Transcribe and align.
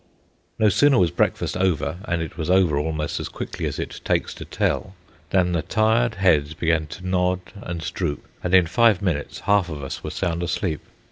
No 0.57 0.69
sooner 0.69 0.97
was 0.97 1.11
breakfast 1.11 1.55
over 1.55 1.97
(and 2.05 2.23
it 2.23 2.35
was 2.35 2.49
over 2.49 2.75
almost 2.79 3.19
as 3.19 3.29
quickly 3.29 3.67
as 3.67 3.77
it 3.77 4.01
takes 4.03 4.33
to 4.33 4.45
tell), 4.45 4.95
than 5.29 5.51
the 5.51 5.61
tired 5.61 6.15
heads 6.15 6.55
began 6.55 6.87
to 6.87 7.07
nod 7.07 7.41
and 7.61 7.81
droop, 7.93 8.25
and 8.43 8.55
in 8.55 8.65
five 8.65 9.03
minutes 9.03 9.41
half 9.41 9.69
of 9.69 9.83
us 9.83 10.03
were 10.03 10.09
sound 10.09 10.41
asleep. 10.41 10.81